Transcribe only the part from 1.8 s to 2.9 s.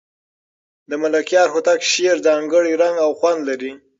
شعر ځانګړی